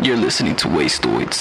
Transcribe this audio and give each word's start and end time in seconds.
You're 0.00 0.16
listening 0.16 0.54
to 0.56 0.68
Wastoids. 0.68 1.40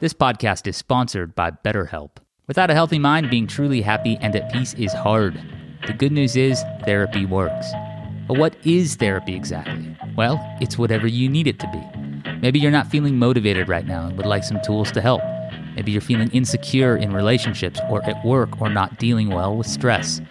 This 0.00 0.14
podcast 0.14 0.66
is 0.66 0.78
sponsored 0.78 1.34
by 1.34 1.50
BetterHelp. 1.50 2.12
Without 2.46 2.70
a 2.70 2.74
healthy 2.74 2.98
mind, 2.98 3.28
being 3.28 3.46
truly 3.46 3.82
happy 3.82 4.16
and 4.22 4.34
at 4.34 4.50
peace 4.50 4.72
is 4.78 4.94
hard. 4.94 5.38
The 5.86 5.92
good 5.92 6.12
news 6.12 6.34
is 6.34 6.64
therapy 6.86 7.26
works. 7.26 7.66
But 8.26 8.38
what 8.38 8.56
is 8.64 8.96
therapy 8.96 9.34
exactly? 9.34 9.98
Well, 10.16 10.40
it's 10.62 10.78
whatever 10.78 11.06
you 11.06 11.28
need 11.28 11.46
it 11.46 11.58
to 11.58 11.70
be. 11.70 12.30
Maybe 12.40 12.58
you're 12.58 12.70
not 12.70 12.86
feeling 12.86 13.18
motivated 13.18 13.68
right 13.68 13.86
now 13.86 14.06
and 14.06 14.16
would 14.16 14.24
like 14.24 14.44
some 14.44 14.62
tools 14.64 14.90
to 14.92 15.02
help. 15.02 15.20
Maybe 15.76 15.92
you're 15.92 16.00
feeling 16.00 16.30
insecure 16.30 16.96
in 16.96 17.12
relationships 17.12 17.80
or 17.90 18.02
at 18.04 18.24
work 18.24 18.62
or 18.62 18.70
not 18.70 18.98
dealing 18.98 19.28
well 19.28 19.54
with 19.54 19.66
stress. 19.66 20.22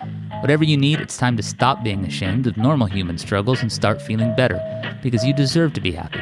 Whatever 0.42 0.64
you 0.64 0.76
need, 0.76 1.00
it's 1.00 1.18
time 1.18 1.38
to 1.38 1.44
stop 1.44 1.84
being 1.84 2.04
ashamed 2.04 2.48
of 2.48 2.57
normal 2.57 2.88
human 2.88 3.20
struggles 3.20 3.62
and 3.62 3.71
start 3.71 4.02
feeling 4.02 4.36
better 4.36 4.60
because 5.04 5.24
you 5.24 5.34
deserve 5.36 5.71
to 5.74 5.82
be 5.82 5.92
happy. 5.92 6.21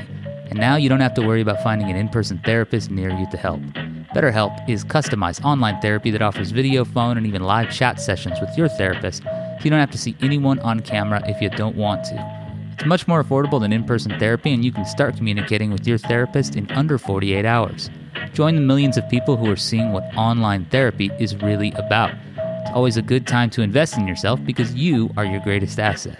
And 0.50 0.60
now 0.60 0.76
you 0.76 0.90
don't 0.90 1.00
have 1.00 1.14
to 1.14 1.26
worry 1.26 1.40
about 1.40 1.64
finding 1.64 1.90
an 1.90 1.96
in 1.96 2.10
person 2.10 2.38
therapist 2.44 2.92
near 2.92 3.12
you 3.12 3.26
to 3.32 3.38
help. 3.38 3.62
BetterHelp 4.14 4.68
is 4.68 4.84
customized 4.84 5.46
online 5.46 5.80
therapy 5.80 6.12
that 6.12 6.22
offers 6.22 6.52
video, 6.52 6.84
phone, 6.84 7.18
and 7.18 7.26
even 7.26 7.44
live 7.44 7.72
chat 7.72 8.02
sessions 8.02 8.42
with 8.42 8.50
your 8.58 8.68
therapist, 8.68 9.24
so 9.24 9.60
you 9.64 9.70
don't 9.70 9.80
have 9.80 9.92
to 9.92 9.98
see 9.98 10.18
anyone 10.20 10.60
on 10.60 10.82
camera 10.82 11.24
if 11.26 11.42
you 11.42 11.50
don't 11.50 11.78
want 11.78 12.04
to. 12.04 12.50
It's 12.74 12.86
much 12.86 13.08
more 13.08 13.24
affordable 13.24 13.62
than 13.62 13.72
in 13.72 13.86
person 13.86 14.20
therapy, 14.20 14.52
and 14.52 14.66
you 14.66 14.74
can 14.74 14.84
start 14.84 15.16
communicating 15.16 15.72
with 15.72 15.88
your 15.88 15.98
therapist 15.98 16.58
in 16.58 16.70
under 16.72 16.98
48 16.98 17.46
hours. 17.46 17.90
Join 18.34 18.56
the 18.56 18.62
millions 18.62 18.98
of 18.98 19.08
people 19.08 19.38
who 19.38 19.50
are 19.50 19.56
seeing 19.56 19.94
what 19.94 20.04
online 20.18 20.66
therapy 20.66 21.10
is 21.20 21.38
really 21.38 21.72
about. 21.74 22.14
It's 22.62 22.72
always 22.72 22.98
a 22.98 23.02
good 23.02 23.26
time 23.28 23.50
to 23.52 23.62
invest 23.62 23.98
in 23.98 24.08
yourself 24.08 24.44
because 24.46 24.74
you 24.76 25.10
are 25.18 25.26
your 25.26 25.40
greatest 25.42 25.80
asset. 25.80 26.18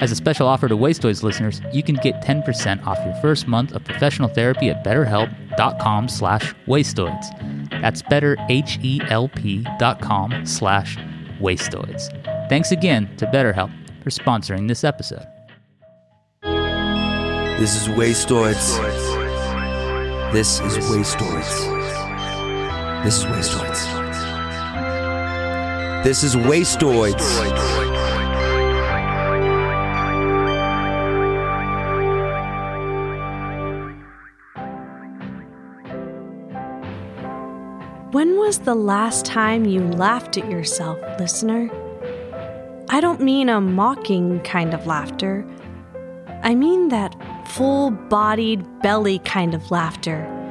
As 0.00 0.10
a 0.10 0.16
special 0.16 0.48
offer 0.48 0.68
to 0.68 0.76
Wastoids 0.76 1.22
listeners, 1.22 1.60
you 1.72 1.82
can 1.82 1.94
get 1.96 2.22
10% 2.22 2.84
off 2.84 2.98
your 3.04 3.14
first 3.22 3.46
month 3.46 3.72
of 3.72 3.84
professional 3.84 4.28
therapy 4.28 4.68
at 4.68 4.84
betterhelp.com 4.84 6.08
slash 6.08 6.52
wastoids. 6.66 7.70
That's 7.80 8.02
betterhelp.com 8.02 10.46
slash 10.46 10.98
wastoids. 11.40 12.48
Thanks 12.48 12.72
again 12.72 13.16
to 13.16 13.26
BetterHelp 13.26 13.70
for 14.02 14.10
sponsoring 14.10 14.66
this 14.66 14.82
episode. 14.82 15.26
This 16.42 17.80
is 17.80 17.86
Wastoids. 17.88 18.72
This 20.32 20.58
is 20.60 20.78
Wastoids. 20.78 23.04
This 23.04 23.18
is 23.18 23.24
Wastoids. 23.24 24.01
This 26.04 26.24
is 26.24 26.34
Wastoids. 26.34 27.22
When 38.10 38.36
was 38.36 38.58
the 38.58 38.74
last 38.74 39.24
time 39.24 39.64
you 39.64 39.80
laughed 39.80 40.36
at 40.36 40.50
yourself, 40.50 40.98
listener? 41.20 41.70
I 42.88 43.00
don't 43.00 43.20
mean 43.20 43.48
a 43.48 43.60
mocking 43.60 44.40
kind 44.40 44.74
of 44.74 44.88
laughter. 44.88 45.46
I 46.42 46.56
mean 46.56 46.88
that 46.88 47.14
full 47.46 47.92
bodied, 47.92 48.66
belly 48.82 49.20
kind 49.20 49.54
of 49.54 49.70
laughter. 49.70 50.41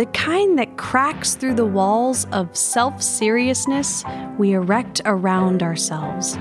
The 0.00 0.06
kind 0.06 0.58
that 0.58 0.78
cracks 0.78 1.34
through 1.34 1.56
the 1.56 1.66
walls 1.66 2.26
of 2.32 2.56
self 2.56 3.02
seriousness 3.02 4.02
we 4.38 4.52
erect 4.52 5.02
around 5.04 5.62
ourselves. 5.62 6.38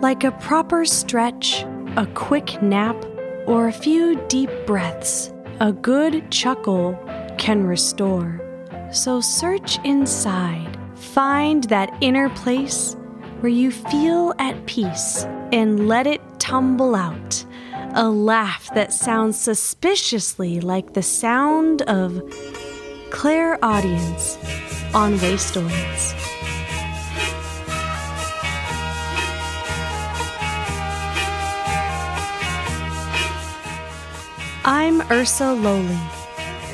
Like 0.00 0.22
a 0.22 0.30
proper 0.30 0.84
stretch, 0.84 1.64
a 1.96 2.08
quick 2.14 2.62
nap, 2.62 2.94
or 3.48 3.66
a 3.66 3.72
few 3.72 4.24
deep 4.28 4.48
breaths, 4.64 5.32
a 5.58 5.72
good 5.72 6.30
chuckle 6.30 6.96
can 7.36 7.66
restore. 7.66 8.40
So 8.92 9.20
search 9.20 9.84
inside, 9.84 10.78
find 10.94 11.64
that 11.64 11.92
inner 12.00 12.28
place 12.28 12.94
where 13.40 13.50
you 13.50 13.72
feel 13.72 14.34
at 14.38 14.66
peace, 14.66 15.24
and 15.50 15.88
let 15.88 16.06
it 16.06 16.20
tumble 16.38 16.94
out. 16.94 17.44
A 17.96 18.08
laugh 18.08 18.72
that 18.72 18.92
sounds 18.92 19.36
suspiciously 19.36 20.60
like 20.60 20.94
the 20.94 21.02
sound 21.02 21.82
of 21.82 22.22
clairaudience 23.14 24.36
on 24.92 25.14
Wastoids. 25.18 26.14
I'm 34.64 35.00
Ursa 35.12 35.52
Lowley, 35.52 35.96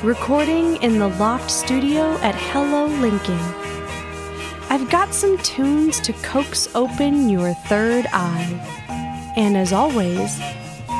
recording 0.01 0.77
in 0.77 0.97
the 0.97 1.09
Loft 1.09 1.51
Studio 1.51 2.17
at 2.23 2.33
Hello 2.33 2.87
Lincoln. 2.87 3.37
I've 4.71 4.89
got 4.89 5.13
some 5.13 5.37
tunes 5.43 5.99
to 5.99 6.11
coax 6.23 6.67
open 6.73 7.29
your 7.29 7.53
third 7.53 8.07
eye. 8.11 9.33
And 9.37 9.55
as 9.55 9.71
always, 9.71 10.39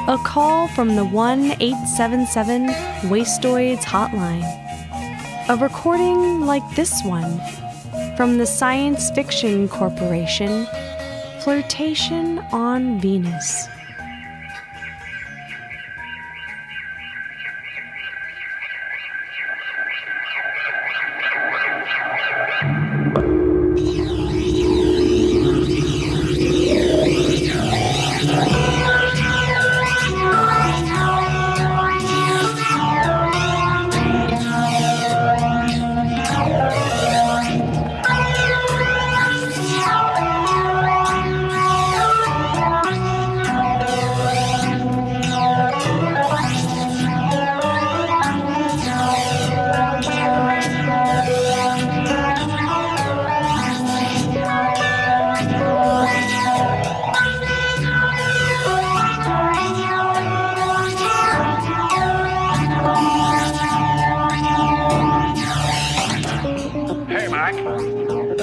a 0.07 0.19
call 0.23 0.67
from 0.67 0.95
the 0.95 1.05
1 1.05 1.53
877 1.59 2.67
Wastoids 3.09 3.81
hotline. 3.81 4.60
A 5.49 5.57
recording 5.57 6.41
like 6.41 6.63
this 6.75 7.03
one 7.03 7.41
from 8.15 8.37
the 8.37 8.45
Science 8.45 9.09
Fiction 9.11 9.67
Corporation 9.67 10.67
Flirtation 11.41 12.39
on 12.51 12.99
Venus. 12.99 13.67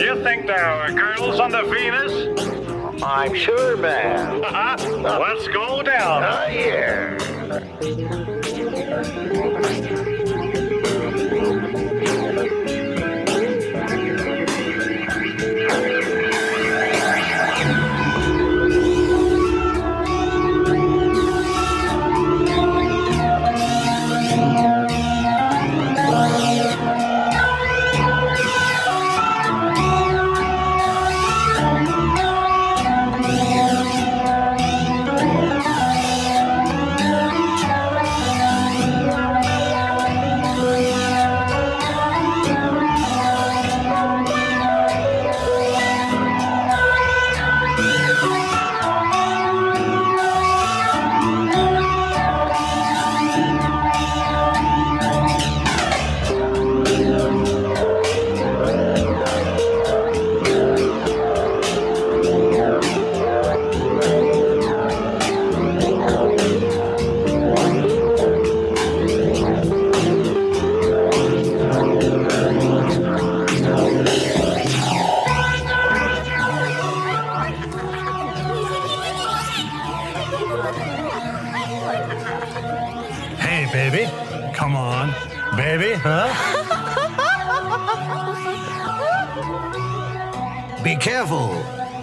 You 0.09 0.23
think 0.23 0.47
there 0.47 0.65
are 0.65 0.91
girls 0.91 1.39
on 1.39 1.51
the 1.51 1.65
Venus? 1.65 3.03
I'm 3.03 3.35
sure, 3.35 3.77
man. 3.77 4.43
Uh-huh. 4.43 5.19
Let's 5.21 5.47
go 5.49 5.83
down. 5.83 6.25
Oh, 6.25 6.47
yeah. 6.49 8.38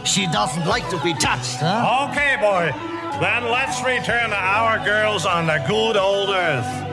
She 0.05 0.27
doesn't 0.27 0.65
like 0.65 0.87
to 0.89 1.01
be 1.03 1.13
touched, 1.13 1.57
huh? 1.59 2.09
Okay, 2.11 2.37
boy. 2.39 2.71
Then 3.19 3.45
let's 3.49 3.83
return 3.83 4.29
to 4.29 4.35
our 4.35 4.83
girls 4.85 5.25
on 5.25 5.47
the 5.47 5.63
good 5.67 5.97
old 5.97 6.29
earth. 6.29 6.84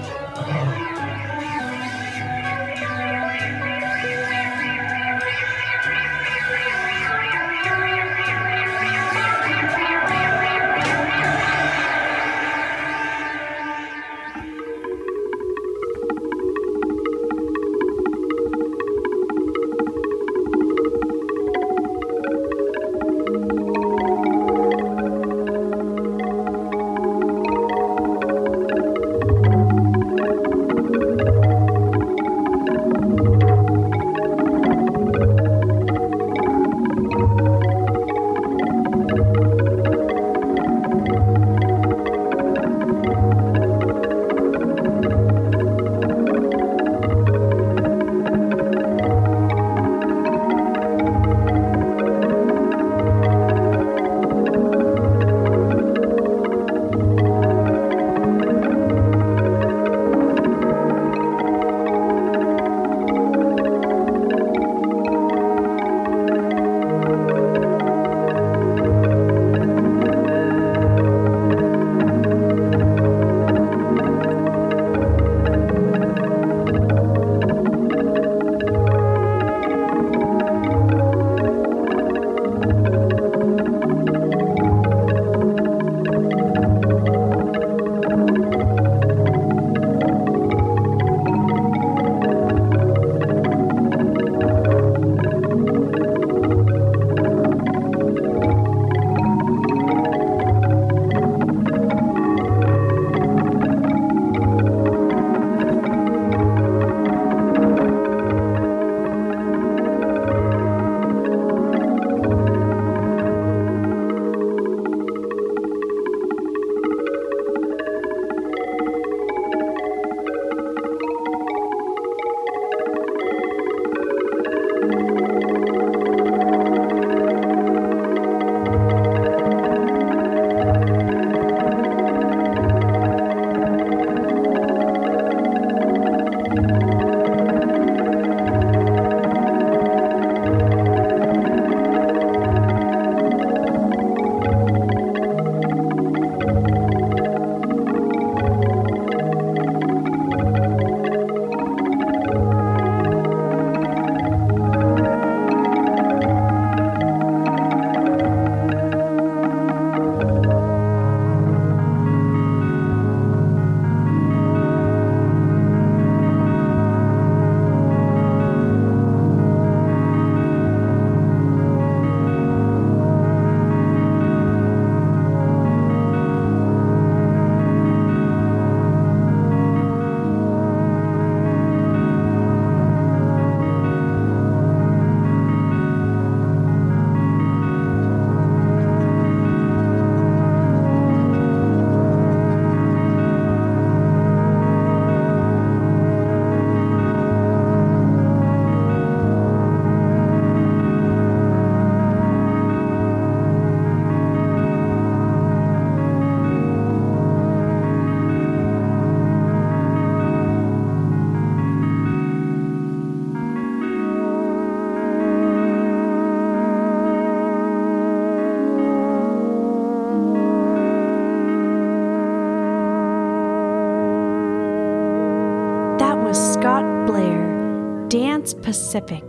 Dance 228.13 228.53
Pacific, 228.53 229.25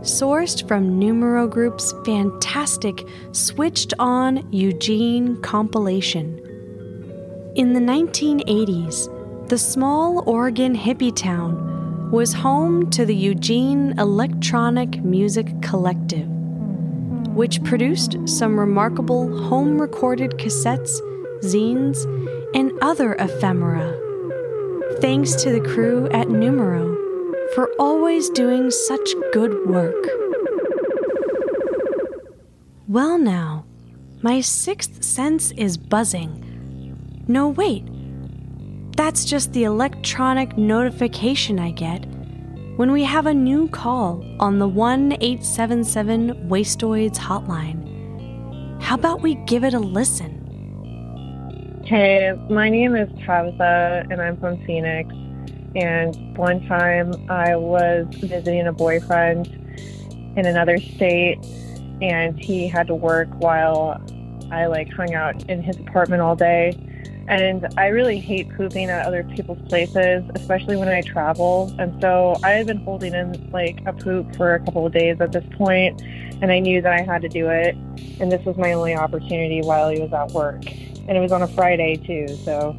sourced 0.00 0.66
from 0.66 0.98
Numero 0.98 1.46
Group's 1.46 1.94
fantastic 2.04 3.06
Switched 3.30 3.94
On 4.00 4.44
Eugene 4.52 5.40
compilation. 5.40 6.36
In 7.54 7.74
the 7.74 7.80
1980s, 7.80 9.48
the 9.48 9.56
small 9.56 10.28
Oregon 10.28 10.76
hippie 10.76 11.14
town 11.14 12.10
was 12.10 12.32
home 12.32 12.90
to 12.90 13.06
the 13.06 13.14
Eugene 13.14 13.96
Electronic 14.00 15.00
Music 15.04 15.46
Collective, 15.62 16.26
which 17.36 17.62
produced 17.62 18.16
some 18.28 18.58
remarkable 18.58 19.44
home 19.44 19.80
recorded 19.80 20.32
cassettes, 20.38 21.00
zines, 21.42 22.02
and 22.52 22.72
other 22.82 23.14
ephemera. 23.14 23.96
Thanks 25.00 25.36
to 25.36 25.52
the 25.52 25.60
crew 25.60 26.08
at 26.08 26.28
Numero 26.28 26.97
for 27.54 27.70
always 27.78 28.30
doing 28.30 28.70
such 28.70 29.08
good 29.32 29.68
work. 29.68 29.94
Well, 32.86 33.18
now, 33.18 33.64
my 34.22 34.40
sixth 34.40 35.02
sense 35.04 35.50
is 35.52 35.76
buzzing. 35.76 36.44
No, 37.28 37.48
wait. 37.48 37.86
That's 38.96 39.24
just 39.24 39.52
the 39.52 39.64
electronic 39.64 40.56
notification 40.56 41.58
I 41.58 41.70
get 41.70 42.06
when 42.76 42.92
we 42.92 43.04
have 43.04 43.26
a 43.26 43.34
new 43.34 43.68
call 43.68 44.24
on 44.40 44.58
the 44.58 44.68
1 44.68 45.12
877 45.20 46.48
Wastoids 46.48 47.16
hotline. 47.16 48.80
How 48.80 48.94
about 48.94 49.20
we 49.20 49.34
give 49.46 49.64
it 49.64 49.74
a 49.74 49.78
listen? 49.78 50.34
Hey, 51.84 52.32
my 52.50 52.68
name 52.68 52.96
is 52.96 53.08
Tabitha, 53.24 54.06
and 54.10 54.20
I'm 54.20 54.38
from 54.38 54.64
Phoenix. 54.64 55.14
And 55.74 56.36
one 56.36 56.66
time 56.66 57.14
I 57.30 57.56
was 57.56 58.06
visiting 58.14 58.66
a 58.66 58.72
boyfriend 58.72 59.46
in 60.36 60.46
another 60.46 60.78
state, 60.78 61.38
and 62.00 62.38
he 62.38 62.68
had 62.68 62.86
to 62.86 62.94
work 62.94 63.28
while 63.38 64.00
I 64.50 64.66
like 64.66 64.92
hung 64.92 65.14
out 65.14 65.48
in 65.48 65.62
his 65.62 65.76
apartment 65.78 66.22
all 66.22 66.36
day. 66.36 66.76
And 67.28 67.66
I 67.76 67.88
really 67.88 68.18
hate 68.18 68.48
pooping 68.56 68.88
at 68.88 69.04
other 69.04 69.22
people's 69.22 69.60
places, 69.68 70.24
especially 70.34 70.76
when 70.76 70.88
I 70.88 71.02
travel. 71.02 71.74
And 71.78 72.00
so 72.00 72.36
I 72.42 72.52
had 72.52 72.66
been 72.66 72.78
holding 72.78 73.12
in 73.12 73.50
like 73.50 73.80
a 73.84 73.92
poop 73.92 74.34
for 74.36 74.54
a 74.54 74.60
couple 74.60 74.86
of 74.86 74.92
days 74.92 75.20
at 75.20 75.32
this 75.32 75.44
point, 75.58 76.00
and 76.40 76.50
I 76.50 76.58
knew 76.58 76.80
that 76.80 76.92
I 76.92 77.02
had 77.02 77.20
to 77.22 77.28
do 77.28 77.48
it. 77.48 77.76
And 78.18 78.32
this 78.32 78.42
was 78.46 78.56
my 78.56 78.72
only 78.72 78.94
opportunity 78.94 79.60
while 79.60 79.90
he 79.90 80.00
was 80.00 80.12
at 80.14 80.30
work. 80.32 80.62
And 81.06 81.16
it 81.16 81.20
was 81.20 81.32
on 81.32 81.42
a 81.42 81.48
Friday 81.48 81.96
too, 81.96 82.34
so 82.36 82.74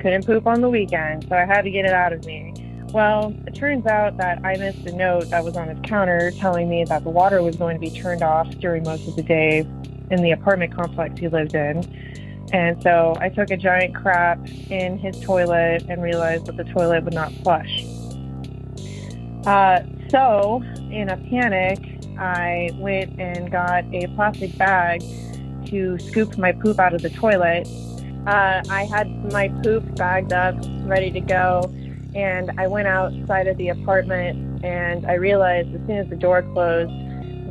couldn't 0.00 0.26
poop 0.26 0.46
on 0.46 0.60
the 0.60 0.68
weekend, 0.68 1.26
so 1.28 1.36
I 1.36 1.44
had 1.44 1.62
to 1.62 1.70
get 1.70 1.84
it 1.84 1.92
out 1.92 2.12
of 2.12 2.24
me. 2.24 2.54
Well, 2.92 3.34
it 3.46 3.54
turns 3.54 3.86
out 3.86 4.16
that 4.16 4.44
I 4.44 4.56
missed 4.56 4.84
a 4.86 4.92
note 4.92 5.30
that 5.30 5.44
was 5.44 5.56
on 5.56 5.68
his 5.68 5.78
counter 5.84 6.32
telling 6.32 6.68
me 6.68 6.84
that 6.84 7.04
the 7.04 7.10
water 7.10 7.42
was 7.42 7.54
going 7.56 7.76
to 7.76 7.80
be 7.80 7.90
turned 7.90 8.22
off 8.22 8.50
during 8.58 8.82
most 8.82 9.06
of 9.06 9.14
the 9.14 9.22
day 9.22 9.60
in 10.10 10.22
the 10.22 10.32
apartment 10.32 10.74
complex 10.74 11.20
he 11.20 11.28
lived 11.28 11.54
in. 11.54 11.84
And 12.52 12.82
so 12.82 13.16
I 13.20 13.28
took 13.28 13.50
a 13.52 13.56
giant 13.56 13.94
crap 13.94 14.44
in 14.70 14.98
his 14.98 15.20
toilet 15.20 15.84
and 15.88 16.02
realized 16.02 16.46
that 16.46 16.56
the 16.56 16.64
toilet 16.64 17.04
would 17.04 17.14
not 17.14 17.32
flush. 17.44 17.84
Uh, 19.46 19.82
so, 20.10 20.62
in 20.90 21.08
a 21.08 21.16
panic, 21.16 21.78
I 22.18 22.70
went 22.74 23.18
and 23.20 23.50
got 23.50 23.84
a 23.94 24.08
plastic 24.16 24.56
bag 24.58 25.02
to 25.66 25.98
scoop 26.00 26.36
my 26.36 26.50
poop 26.50 26.80
out 26.80 26.92
of 26.92 27.02
the 27.02 27.10
toilet. 27.10 27.68
Uh, 28.26 28.62
I 28.68 28.84
had 28.84 29.32
my 29.32 29.48
poop 29.62 29.94
bagged 29.96 30.32
up, 30.32 30.54
ready 30.84 31.10
to 31.10 31.20
go, 31.20 31.72
and 32.14 32.50
I 32.58 32.66
went 32.66 32.88
outside 32.88 33.46
of 33.46 33.56
the 33.56 33.68
apartment 33.68 34.64
and 34.64 35.06
I 35.06 35.14
realized 35.14 35.74
as 35.74 35.80
soon 35.86 35.96
as 35.96 36.08
the 36.08 36.16
door 36.16 36.42
closed 36.42 36.92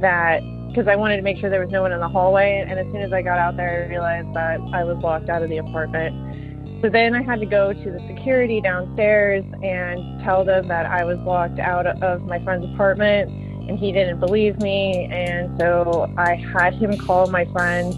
that 0.02 0.42
because 0.70 0.88
I 0.88 0.96
wanted 0.96 1.18
to 1.18 1.24
make 1.24 1.38
sure 1.40 1.50
there 1.50 1.62
was 1.62 1.72
no 1.72 1.82
one 1.82 1.92
in 1.92 2.00
the 2.00 2.08
hallway. 2.08 2.64
And 2.68 2.78
as 2.80 2.86
soon 2.92 3.02
as 3.02 3.12
I 3.12 3.22
got 3.22 3.40
out 3.40 3.58
there, 3.58 3.86
I 3.86 3.90
realized 3.90 4.34
that 4.36 4.60
I 4.74 4.84
was 4.84 4.98
locked 5.04 5.30
out 5.30 5.42
of 5.42 5.50
the 5.50 5.58
apartment. 5.58 6.82
So 6.82 6.90
then 6.90 7.16
I 7.16 7.24
had 7.24 7.40
to 7.40 7.46
go 7.46 7.74
to 7.74 7.92
the 7.92 8.00
security 8.08 8.62
downstairs 8.62 9.44
and 9.64 10.22
tell 10.24 10.46
them 10.46 10.68
that 10.68 10.86
I 10.86 11.04
was 11.04 11.18
locked 11.20 11.60
out 11.60 11.88
of 11.88 12.22
my 12.22 12.42
friend's 12.44 12.72
apartment 12.74 13.32
and 13.70 13.78
he 13.78 13.92
didn't 13.92 14.20
believe 14.20 14.62
me. 14.62 15.08
And 15.12 15.60
so 15.60 16.14
I 16.18 16.36
had 16.36 16.76
him 16.76 16.96
call 16.98 17.28
my 17.32 17.46
friend 17.46 17.94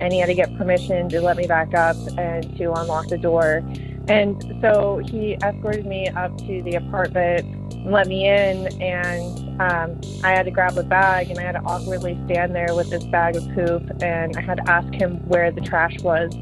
and 0.00 0.12
he 0.12 0.18
had 0.18 0.26
to 0.26 0.34
get 0.34 0.56
permission 0.56 1.08
to 1.10 1.20
let 1.20 1.36
me 1.36 1.46
back 1.46 1.74
up 1.74 1.96
and 2.18 2.56
to 2.58 2.72
unlock 2.72 3.08
the 3.08 3.18
door. 3.18 3.62
And 4.08 4.42
so 4.60 5.00
he 5.04 5.34
escorted 5.42 5.86
me 5.86 6.08
up 6.08 6.36
to 6.38 6.62
the 6.62 6.74
apartment 6.74 7.46
and 7.72 7.92
let 7.92 8.08
me 8.08 8.26
in, 8.26 8.66
and 8.80 9.60
um, 9.60 10.00
I 10.24 10.30
had 10.30 10.44
to 10.44 10.50
grab 10.50 10.76
a 10.76 10.82
bag, 10.82 11.30
and 11.30 11.38
I 11.38 11.42
had 11.42 11.52
to 11.52 11.62
awkwardly 11.62 12.18
stand 12.26 12.54
there 12.54 12.74
with 12.74 12.90
this 12.90 13.04
bag 13.04 13.36
of 13.36 13.44
poop, 13.54 14.02
and 14.02 14.36
I 14.36 14.40
had 14.40 14.56
to 14.58 14.70
ask 14.70 14.92
him 14.92 15.16
where 15.28 15.50
the 15.50 15.60
trash 15.60 16.00
was 16.00 16.32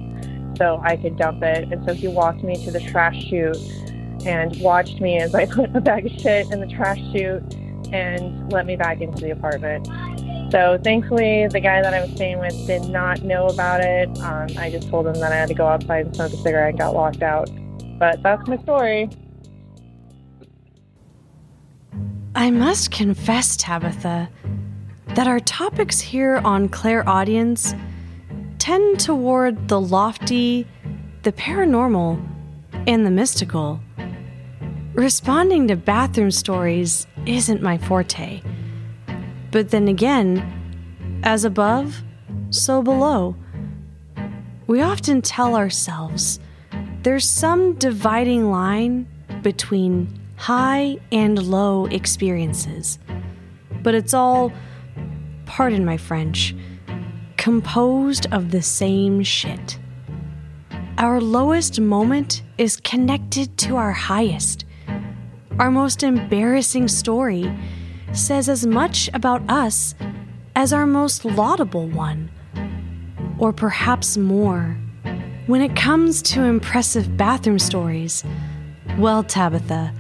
so 0.61 0.79
I 0.85 0.97
could 0.97 1.17
dump 1.17 1.43
it. 1.43 1.73
And 1.73 1.83
so 1.87 1.95
he 1.95 2.07
walked 2.07 2.43
me 2.43 2.63
to 2.65 2.71
the 2.71 2.81
trash 2.81 3.17
chute 3.25 3.57
and 4.27 4.55
watched 4.61 5.01
me 5.01 5.19
as 5.19 5.35
I 5.35 5.47
put 5.55 5.75
a 5.75 5.81
bag 5.81 6.07
of 6.07 6.13
shit 6.13 6.51
in 6.53 6.61
the 6.61 6.67
trash 6.67 7.01
chute 7.13 7.55
and 7.93 8.53
let 8.53 8.67
me 8.67 8.77
back 8.77 9.01
into 9.01 9.23
the 9.23 9.31
apartment. 9.31 9.89
So 10.51 10.81
thankfully, 10.83 11.47
the 11.47 11.61
guy 11.61 11.81
that 11.81 11.95
I 11.95 12.01
was 12.01 12.11
staying 12.11 12.41
with 12.41 12.67
did 12.67 12.83
not 12.89 13.23
know 13.23 13.47
about 13.47 13.81
it. 13.83 14.09
Um, 14.19 14.49
I 14.59 14.69
just 14.69 14.89
told 14.89 15.07
him 15.07 15.15
that 15.15 15.31
I 15.31 15.37
had 15.37 15.49
to 15.49 15.55
go 15.55 15.67
outside 15.67 16.07
and 16.07 16.17
smoke 16.17 16.33
a 16.33 16.37
cigarette 16.37 16.71
and 16.71 16.79
got 16.79 16.93
locked 16.93 17.23
out. 17.23 17.49
But 18.01 18.21
that's 18.25 18.49
my 18.49 18.57
story. 18.59 19.09
I 22.35 22.51
must 22.51 22.91
confess, 22.91 23.57
Tabitha, 23.57 24.29
that 25.15 25.27
our 25.29 25.39
topics 25.41 26.01
here 26.01 26.41
on 26.45 26.69
Clairaudience 26.69 27.75
tend 28.59 28.99
toward 28.99 29.69
the 29.69 29.81
lofty, 29.81 30.67
the 31.23 31.33
paranormal, 31.33 32.21
and 32.89 33.07
the 33.07 33.11
mystical. 33.11 33.81
Responding 34.95 35.69
to 35.69 35.77
bathroom 35.77 36.33
stories 36.33 37.07
isn't 37.25 37.63
my 37.63 37.79
forte. 37.79 38.43
But 39.51 39.71
then 39.71 39.89
again, 39.89 41.21
as 41.23 41.45
above, 41.45 42.03
so 42.51 42.83
below. 42.83 43.37
We 44.67 44.81
often 44.81 45.23
tell 45.23 45.57
ourselves 45.57 46.39
there's 47.03 47.29
some 47.29 47.75
dividing 47.75 48.51
line 48.51 49.09
between 49.43 50.21
high 50.37 50.99
and 51.11 51.43
low 51.43 51.87
experiences. 51.87 52.99
But 53.83 53.95
it's 53.95 54.15
all, 54.15 54.53
pardon 55.47 55.85
my 55.85 55.97
French, 55.97 56.55
composed 57.37 58.27
of 58.33 58.51
the 58.51 58.63
same 58.63 59.23
shit. 59.23 59.79
Our 60.99 61.21
lowest 61.21 61.81
moment 61.81 62.43
is 62.59 62.77
connected 62.77 63.57
to 63.59 63.77
our 63.77 63.93
highest. 63.93 64.67
Our 65.59 65.71
most 65.71 66.03
embarrassing 66.03 66.89
story 66.89 67.51
says 68.13 68.49
as 68.49 68.67
much 68.67 69.09
about 69.15 69.49
us 69.49 69.95
as 70.57 70.73
our 70.73 70.87
most 70.87 71.25
laudable 71.25 71.89
one, 71.89 72.31
or 73.39 73.53
perhaps 73.53 74.17
more. 74.17 74.77
When 75.47 75.63
it 75.63 75.75
comes 75.77 76.23
to 76.23 76.43
impressive 76.45 77.17
bathroom 77.17 77.59
stories, 77.59 78.25
well, 78.99 79.23
Tabitha, 79.23 79.93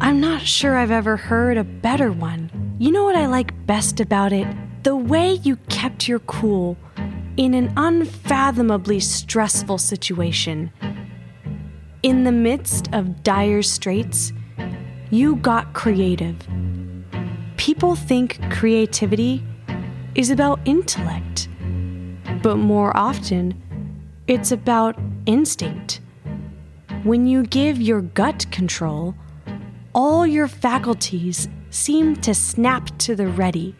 I'm 0.00 0.20
not 0.20 0.42
sure 0.42 0.76
I've 0.76 0.90
ever 0.90 1.16
heard 1.16 1.56
a 1.56 1.64
better 1.64 2.12
one. 2.12 2.50
You 2.78 2.92
know 2.92 3.04
what 3.04 3.16
I 3.16 3.26
like 3.26 3.66
best 3.66 4.00
about 4.00 4.32
it? 4.32 4.46
The 4.84 4.96
way 4.96 5.34
you 5.42 5.56
kept 5.68 6.08
your 6.08 6.20
cool 6.20 6.76
in 7.36 7.54
an 7.54 7.72
unfathomably 7.76 9.00
stressful 9.00 9.78
situation. 9.78 10.72
In 12.02 12.24
the 12.24 12.32
midst 12.32 12.88
of 12.92 13.22
dire 13.22 13.62
straits, 13.62 14.32
you 15.10 15.36
got 15.36 15.72
creative. 15.74 16.36
People 17.58 17.96
think 17.96 18.40
creativity 18.50 19.44
is 20.14 20.30
about 20.30 20.60
intellect, 20.64 21.48
but 22.40 22.56
more 22.56 22.96
often, 22.96 23.60
it's 24.28 24.52
about 24.52 24.96
instinct. 25.26 26.00
When 27.02 27.26
you 27.26 27.42
give 27.42 27.82
your 27.82 28.00
gut 28.00 28.46
control, 28.52 29.16
all 29.92 30.24
your 30.24 30.46
faculties 30.46 31.48
seem 31.70 32.14
to 32.16 32.32
snap 32.32 32.96
to 32.98 33.16
the 33.16 33.26
ready. 33.26 33.74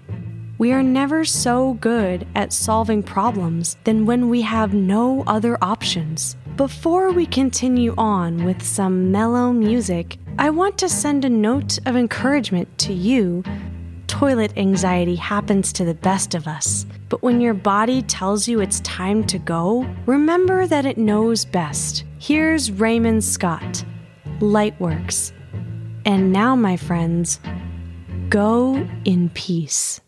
We 0.59 0.73
are 0.73 0.83
never 0.83 1.25
so 1.25 1.75
good 1.75 2.27
at 2.35 2.53
solving 2.53 3.05
problems 3.05 3.77
than 3.85 4.07
when 4.07 4.29
we 4.29 4.43
have 4.43 4.75
no 4.75 5.23
other 5.29 5.57
options. 5.63 6.37
Before 6.57 7.13
we 7.13 7.27
continue 7.27 7.95
on 7.97 8.45
with 8.45 8.61
some 8.61 9.13
mellow 9.13 9.53
music, 9.53 10.19
I 10.41 10.51
want 10.51 10.79
to 10.79 10.89
send 10.89 11.25
a 11.25 11.29
note 11.29 11.81
of 11.85 11.97
encouragement 11.97 12.79
to 12.79 12.93
you. 12.93 13.43
Toilet 14.07 14.57
anxiety 14.57 15.17
happens 15.17 15.73
to 15.73 15.85
the 15.85 15.95
best 15.95 16.37
of 16.37 16.47
us, 16.47 16.87
but 17.09 17.25
when 17.25 17.41
your 17.41 17.55
body 17.55 18.03
tells 18.03 18.47
you 18.47 18.61
it's 18.61 18.79
time 18.81 19.25
to 19.25 19.39
go, 19.41 19.85
remember 20.07 20.65
that 20.69 20.87
it 20.87 20.97
knows 20.97 21.45
best. 21.45 22.05
Here's 22.21 22.71
Raymond 22.71 23.25
Scott, 23.25 23.85
Lightworks. 24.39 25.33
And 26.05 26.33
now, 26.33 26.55
my 26.55 26.77
friends, 26.77 27.41
go 28.29 28.87
in 29.05 29.31
peace. 29.31 30.01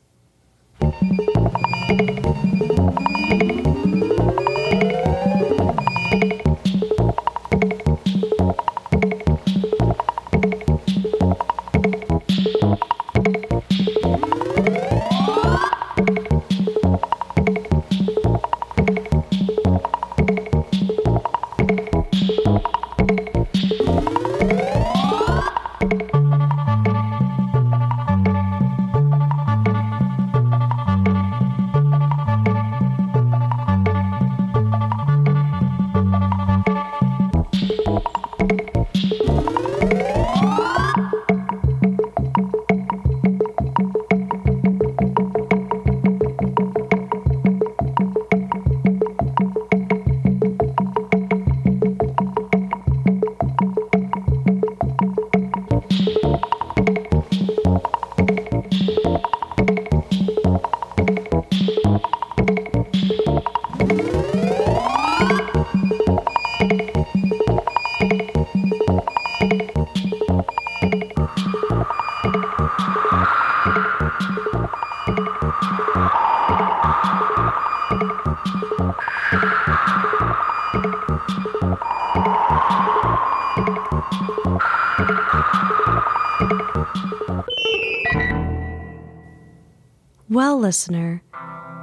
Well, 90.28 90.58
listener, 90.58 91.22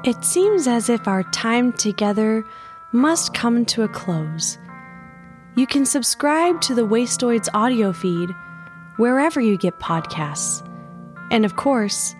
it 0.03 0.23
seems 0.23 0.67
as 0.67 0.89
if 0.89 1.07
our 1.07 1.23
time 1.31 1.73
together 1.73 2.45
must 2.93 3.33
come 3.33 3.65
to 3.65 3.83
a 3.83 3.89
close. 3.89 4.57
You 5.55 5.67
can 5.67 5.85
subscribe 5.85 6.61
to 6.61 6.75
the 6.75 6.87
Wastoids 6.87 7.49
audio 7.53 7.91
feed 7.91 8.29
wherever 8.97 9.41
you 9.41 9.57
get 9.57 9.79
podcasts. 9.79 10.65
And 11.29 11.45
of 11.45 11.55
course, 11.55 12.15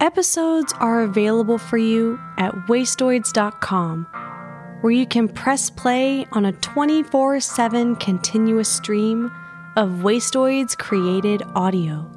episodes 0.00 0.72
are 0.78 1.02
available 1.02 1.58
for 1.58 1.78
you 1.78 2.18
at 2.38 2.54
wastoids.com 2.68 4.06
where 4.82 4.92
you 4.92 5.06
can 5.06 5.28
press 5.28 5.70
play 5.70 6.26
on 6.32 6.44
a 6.44 6.52
24 6.52 7.40
7 7.40 7.96
continuous 7.96 8.68
stream 8.68 9.32
of 9.76 9.88
Wastoids 10.02 10.76
created 10.76 11.42
audio. 11.54 12.10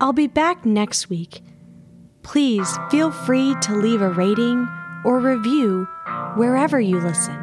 I'll 0.00 0.14
be 0.14 0.26
back 0.26 0.66
next 0.66 1.08
week. 1.08 1.42
Please 2.22 2.76
feel 2.90 3.12
free 3.12 3.54
to 3.62 3.74
leave 3.74 4.00
a 4.00 4.08
rating 4.08 4.66
or 5.04 5.20
review 5.20 5.86
wherever 6.34 6.80
you 6.80 6.98
listen. 6.98 7.36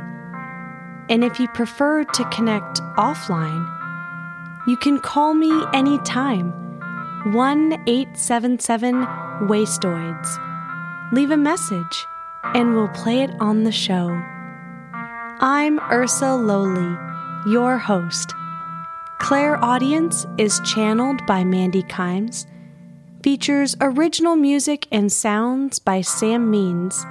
And 1.10 1.24
if 1.24 1.40
you 1.40 1.48
prefer 1.50 2.04
to 2.04 2.30
connect 2.30 2.82
offline, 2.98 3.66
you 4.68 4.78
can 4.78 5.00
call 5.00 5.34
me 5.34 5.52
anytime. 5.74 6.52
1 7.34 7.74
877 7.88 9.06
Wastoids. 9.48 11.12
Leave 11.14 11.32
a 11.32 11.38
message 11.38 12.06
and 12.44 12.76
we'll 12.76 12.90
play 12.90 13.22
it 13.22 13.32
on 13.40 13.64
the 13.64 13.72
show. 13.72 14.10
I'm 15.42 15.80
Ursa 15.92 16.36
Lowly, 16.36 16.98
your 17.52 17.78
host. 17.78 18.34
Clairaudience 19.20 20.26
is 20.38 20.60
channeled 20.66 21.26
by 21.26 21.44
Mandy 21.44 21.84
Kimes, 21.84 22.46
features 23.24 23.76
original 23.82 24.36
music 24.36 24.88
and 24.92 25.12
sounds 25.12 25.80
by 25.80 26.02
Sam 26.02 26.50
Means, 26.50 27.06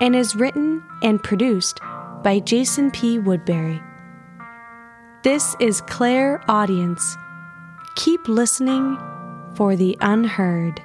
and 0.00 0.14
is 0.14 0.36
written 0.36 0.82
and 1.02 1.22
produced 1.22 1.80
by 2.22 2.40
Jason 2.40 2.90
P. 2.90 3.18
Woodbury. 3.18 3.80
This 5.22 5.56
is 5.60 5.80
Clairaudience. 5.80 7.16
Keep 7.94 8.28
listening 8.28 8.98
for 9.54 9.74
the 9.74 9.96
unheard. 10.00 10.80